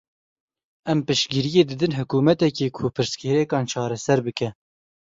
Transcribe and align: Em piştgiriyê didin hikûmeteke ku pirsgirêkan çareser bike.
Em 0.93 0.99
piştgiriyê 1.07 1.63
didin 1.69 1.93
hikûmeteke 1.99 2.67
ku 2.75 2.85
pirsgirêkan 2.95 3.63
çareser 3.71 4.19
bike. 4.25 4.49